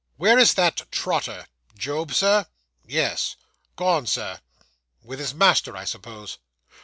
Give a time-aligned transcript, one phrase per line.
[0.17, 1.45] 'Where is that Trotter?'
[1.77, 2.47] 'Job, sir?'
[2.87, 3.35] 'Yes.
[3.75, 4.39] 'Gone, sir.'
[5.03, 6.39] 'With his master, I suppose?